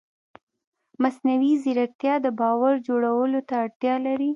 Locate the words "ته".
3.47-3.53